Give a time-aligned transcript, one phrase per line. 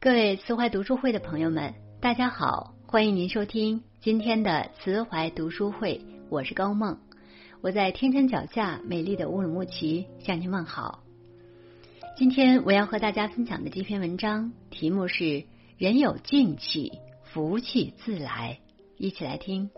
[0.00, 7.00] 各位慈怀读书会的朋友们，大家好，欢迎您收听今天的慈怀读书会，我是高梦，
[7.62, 11.02] 我在天山脚下美丽的乌鲁木齐向您问好。
[12.16, 15.42] 今天我要和大家分享的这篇文章题目是
[15.78, 16.92] “人有静气，
[17.24, 18.60] 福气自来”，
[18.98, 19.68] 一起来听。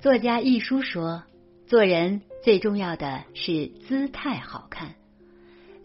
[0.00, 1.24] 作家一书说，
[1.66, 4.94] 做人最重要的是姿态好看。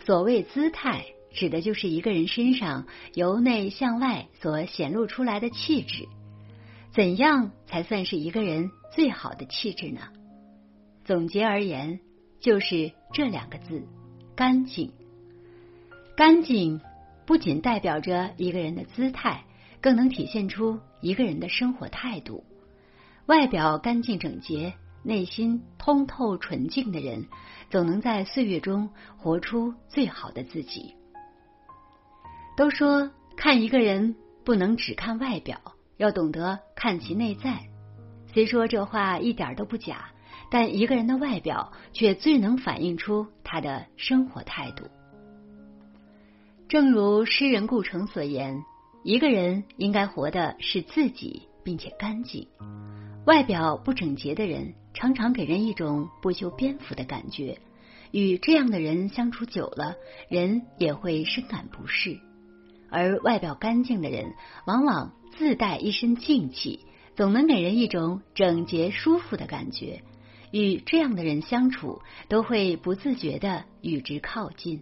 [0.05, 1.07] 所谓姿态。
[1.31, 6.07] 指的就是一个人身上由内向外所显露出来的气质。
[6.91, 10.01] 怎样才算是一个人最好的气质呢？
[11.05, 11.99] 总结而言，
[12.39, 13.87] 就是这两个字：
[14.35, 14.91] 干净。
[16.15, 16.81] 干净
[17.25, 19.43] 不仅代表着一个人的姿态，
[19.79, 22.43] 更能体现出一个人的生活态度。
[23.27, 27.27] 外表干净整洁，内心通透纯净的人，
[27.69, 30.95] 总能在岁月中活出最好的自己。
[32.57, 35.61] 都说看一个人不能只看外表，
[35.97, 37.59] 要懂得看其内在。
[38.33, 40.09] 虽说这话一点都不假，
[40.49, 44.85] 但一个人的外表却最能反映出他的生活态度。
[46.67, 48.63] 正如诗人顾城所言
[49.05, 52.47] ：“一个人应该活的是自己，并且干净。
[53.27, 57.59] 外表不整洁的人，常常给人一种不修边幅的感觉。
[58.09, 59.95] 与这样的人相处久了，
[60.27, 62.19] 人也会深感不适。”
[62.89, 64.33] 而外表干净的人，
[64.65, 66.85] 往往自带一身静气，
[67.15, 70.01] 总能给人一种整洁舒服的感觉。
[70.51, 74.81] 与这样的人相处，都会不自觉的与之靠近。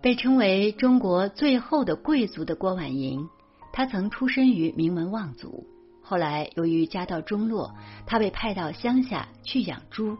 [0.00, 3.28] 被称为中国最后的贵族的郭婉莹，
[3.72, 5.66] 他曾出身于名门望族，
[6.02, 7.74] 后来由于家道中落，
[8.06, 10.16] 他被派到乡下去养猪，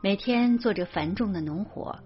[0.00, 1.98] 每天做着繁重的农活。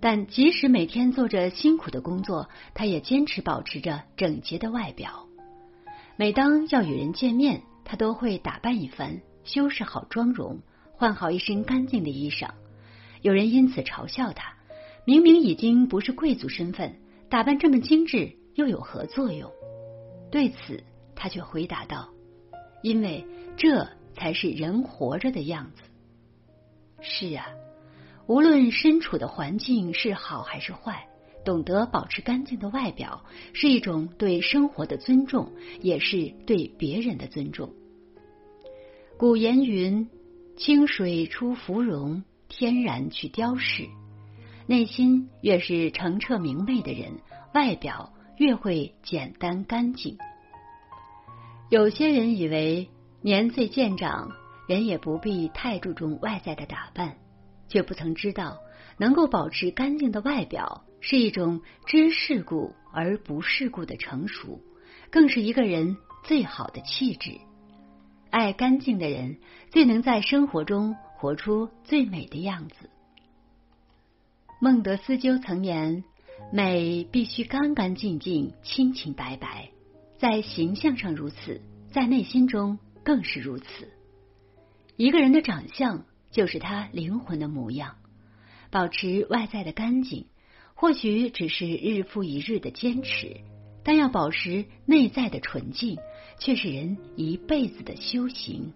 [0.00, 5.26] 但即使每天做着辛苦的工作，他也坚持保持着整洁的外表。
[6.16, 10.60] 每当要与人见面，他都会打扮一番，修饰好妆容，
[10.92, 12.50] 换好一身干净的衣裳。
[13.22, 14.54] 有人因此嘲笑他：
[15.04, 16.96] 明明已经不是贵族身份，
[17.28, 19.50] 打扮这么精致又有何作用？
[20.30, 20.84] 对此，
[21.14, 22.10] 他却回答道
[22.82, 23.26] ：“因为
[23.56, 25.82] 这才是人活着的样子。”
[27.00, 27.46] 是啊。
[28.26, 31.06] 无论身处的环境是好还是坏，
[31.44, 37.72] 懂得保持干净的外表是一种对生活的尊重，也是对别人的尊重。
[39.16, 40.10] 古言云
[40.58, 43.84] ：“清水出芙蓉，天然去雕饰。”
[44.66, 47.20] 内心越是澄澈明媚的人，
[47.54, 50.18] 外表越会简单干净。
[51.70, 54.32] 有些人以为年岁渐长，
[54.66, 57.16] 人也不必太注重外在的打扮。
[57.68, 58.58] 却不曾知道，
[58.98, 64.60] 能够保持干净的外表是一种知世故而不世故的成熟，
[65.10, 67.38] 更是一个人最好的气质。
[68.30, 69.38] 爱干净的人，
[69.70, 72.90] 最能在生活中活出最美的样子。
[74.60, 76.04] 孟德斯鸠曾言
[76.52, 79.70] ：“美必须干干净净、清清白白，
[80.18, 81.60] 在形象上如此，
[81.92, 83.66] 在内心中更是如此。”
[84.96, 86.04] 一个人的长相。
[86.36, 87.96] 就是他灵魂的模样，
[88.70, 90.26] 保持外在的干净，
[90.74, 93.38] 或许只是日复一日的坚持，
[93.82, 95.96] 但要保持内在的纯净，
[96.38, 98.74] 却是人一辈子的修行。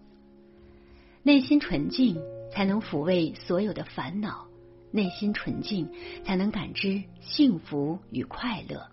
[1.23, 2.17] 内心纯净，
[2.51, 4.47] 才能抚慰所有的烦恼；
[4.91, 5.87] 内心纯净，
[6.25, 8.87] 才能感知幸福与快乐。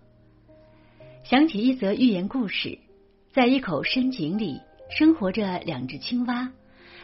[1.24, 2.78] 想起一则寓言故事，
[3.32, 6.52] 在一口深井里，生活着两只青蛙。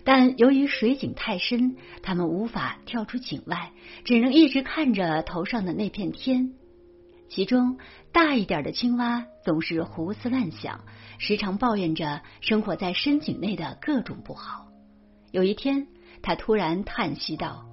[0.05, 3.73] 但由于水井太深，他们无法跳出井外，
[4.05, 6.53] 只能一直看着头上的那片天。
[7.29, 7.79] 其中
[8.13, 10.85] 大一点的青蛙总是胡思乱想，
[11.19, 14.69] 时常抱怨着生活在深井内的各种不好。
[15.33, 15.89] 有一天，
[16.23, 17.65] 他突然叹息道：“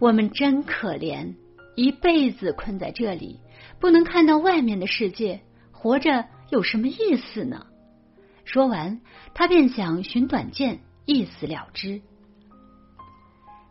[0.00, 1.34] 我们真可怜，
[1.76, 3.38] 一辈子困在这里，
[3.78, 7.66] 不能看到外面的世界，活着有什么意思呢？”
[8.44, 9.00] 说完，
[9.34, 10.80] 他便想寻短见。
[11.06, 12.00] 一死了之。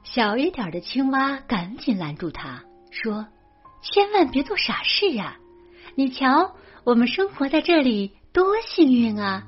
[0.04, 3.26] 小一点的青蛙赶紧拦住他，说
[3.82, 5.38] ：“千万别做傻事呀！
[5.96, 9.44] 你瞧，我们生活在这里多幸运啊！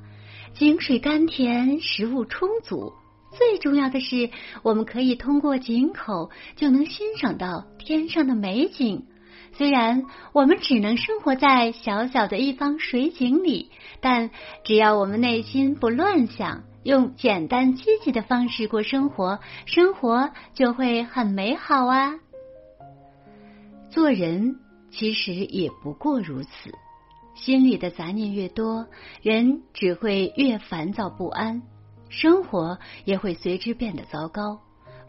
[0.54, 2.94] 井水甘甜，食物充足，
[3.36, 4.30] 最重要的是，
[4.62, 9.06] 我们可以通过井口就能欣赏到天上的美景。
[9.52, 14.30] 虽然我们只能生活在小小的一方水井里，但
[14.64, 22.20] 只要我们内心不乱想。”用简单积极的方式过生活，生活就会很美好啊！
[23.90, 24.60] 做人
[24.92, 26.48] 其实也不过如此。
[27.34, 28.86] 心里的杂念越多，
[29.20, 31.62] 人只会越烦躁不安，
[32.08, 34.60] 生活也会随之变得糟糕。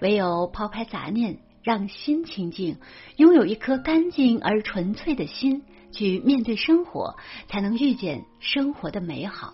[0.01, 2.77] 唯有抛开杂念，让心清净，
[3.17, 7.15] 拥有一颗干净而纯粹的心，去面对生活，
[7.47, 9.53] 才能遇见生活的美好。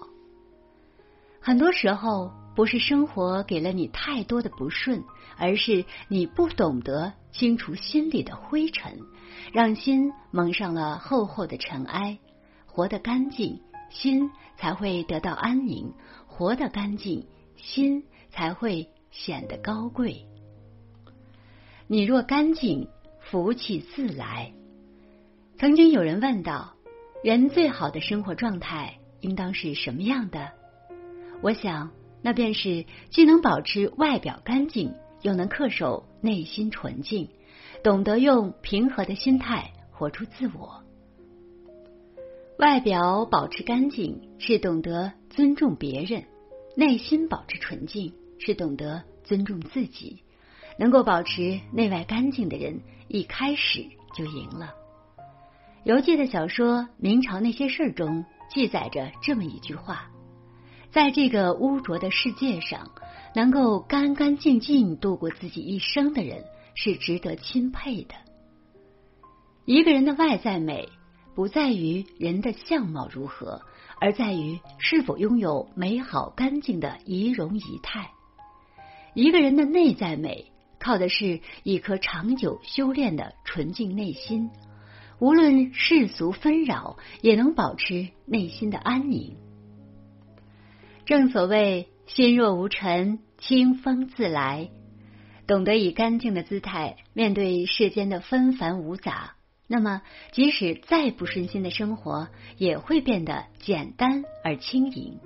[1.45, 5.03] 很多时候，不是生活给了你太多的不顺，
[5.37, 8.97] 而是你不懂得清除心里的灰尘，
[9.51, 12.17] 让心蒙上了厚厚的尘埃。
[12.65, 13.59] 活得干净，
[13.89, 15.91] 心才会得到安宁；
[16.27, 20.25] 活得干净，心才会显得高贵。
[21.87, 22.87] 你若干净，
[23.19, 24.53] 福气自来。
[25.57, 26.73] 曾经有人问道
[27.21, 30.49] ：“人最好的生活状态应当是什么样的？”
[31.43, 31.91] 我想，
[32.21, 37.27] 那便是既能保持外表干净，又能恪守内心纯净，
[37.83, 40.81] 懂得用平和的心态活出自我。
[42.57, 46.23] 外表保持干净是懂得尊重别人，
[46.77, 50.23] 内心保持纯净是懂得尊重自己。
[50.79, 52.79] 能够保持内外干净的人，
[53.09, 53.85] 一开始
[54.15, 54.73] 就赢了。
[55.83, 60.09] 游记的小说《明朝那些事儿》中记载着这么一句话：
[60.93, 62.91] 在这个污浊的世界上，
[63.33, 66.45] 能够干干净净度过自己一生的人，
[66.75, 68.13] 是值得钦佩的。
[69.65, 70.87] 一个人的外在美。
[71.35, 73.63] 不在于人的相貌如何，
[73.99, 78.11] 而在于是否拥有美好干净的仪容仪态。
[79.15, 84.51] 一个人的内在美，靠的是一颗长久修炼的纯净内心。
[85.17, 89.35] 无论世俗纷扰，也能保持内心的安宁。
[91.05, 94.69] 正所谓“心若无尘，清风自来”，
[95.47, 99.35] 懂得以干净的姿态面对世间的纷繁芜杂。
[99.67, 100.01] 那么，
[100.31, 105.19] 即使再不顺心的生活，也会变得简单而轻盈。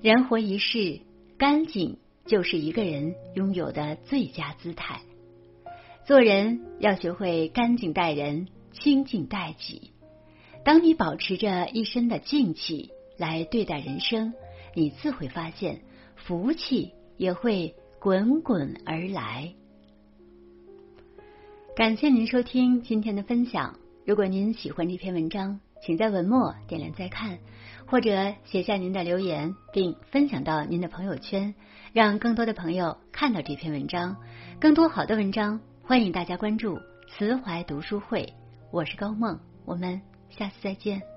[0.00, 1.00] 人活一世，
[1.38, 5.00] 干净就是一个人拥有的最佳姿态。
[6.04, 9.92] 做人要学会干净待人，清净待己。
[10.64, 14.34] 当你保持着一身的静气来对待人生，
[14.74, 15.80] 你自会发现
[16.16, 19.52] 福气也会滚滚而来。
[21.76, 23.78] 感谢您收听今天的分享。
[24.04, 27.38] 如果您喜欢这篇文章，请在文末点亮再看，
[27.86, 31.54] 或者写下您的留言，并分享到您的朋友圈，
[31.92, 34.16] 让更多的朋友看到这篇文章。
[34.60, 36.78] 更多好的文章，欢迎大家关注
[37.08, 38.32] 慈怀读书会。
[38.70, 41.11] 我是高梦，我们下次再见。